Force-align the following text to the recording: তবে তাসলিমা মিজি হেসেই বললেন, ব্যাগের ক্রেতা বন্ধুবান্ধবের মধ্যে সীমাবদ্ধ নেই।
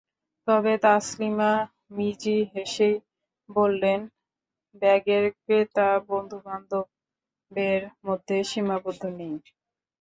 তবে 0.47 0.73
তাসলিমা 0.83 1.51
মিজি 1.95 2.37
হেসেই 2.53 2.95
বললেন, 3.49 3.99
ব্যাগের 4.81 5.23
ক্রেতা 5.37 5.87
বন্ধুবান্ধবের 6.09 7.81
মধ্যে 8.05 8.37
সীমাবদ্ধ 8.49 9.03
নেই। 9.19 9.35